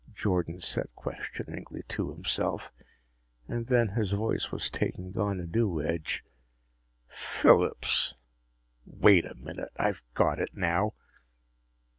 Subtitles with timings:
[0.15, 2.71] Jordan said questioningly to himself,
[3.47, 6.23] and then his voice was taking on a new edge.
[7.07, 8.15] "Phillips!
[8.83, 10.95] Wait a minute, I've got it now!